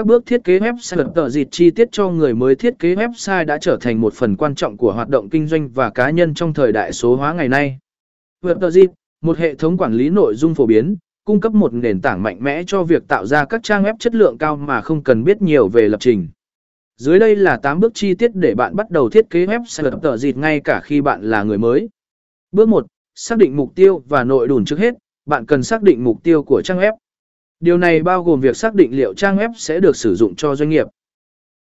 [0.00, 3.44] Các bước thiết kế website tờ dịt chi tiết cho người mới thiết kế website
[3.44, 6.34] đã trở thành một phần quan trọng của hoạt động kinh doanh và cá nhân
[6.34, 7.78] trong thời đại số hóa ngày nay.
[8.44, 8.90] Web tờ dịt,
[9.20, 12.36] một hệ thống quản lý nội dung phổ biến, cung cấp một nền tảng mạnh
[12.40, 15.42] mẽ cho việc tạo ra các trang web chất lượng cao mà không cần biết
[15.42, 16.28] nhiều về lập trình.
[16.96, 20.16] Dưới đây là 8 bước chi tiết để bạn bắt đầu thiết kế website tờ
[20.16, 21.88] dịt ngay cả khi bạn là người mới.
[22.52, 22.86] Bước 1.
[23.14, 24.94] Xác định mục tiêu và nội đùn trước hết,
[25.26, 26.92] bạn cần xác định mục tiêu của trang web.
[27.60, 30.54] Điều này bao gồm việc xác định liệu trang web sẽ được sử dụng cho
[30.54, 30.86] doanh nghiệp,